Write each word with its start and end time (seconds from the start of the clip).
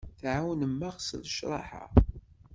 Tɛawen-aɣ 0.19 0.95
s 1.07 1.09
lecraha. 1.21 1.83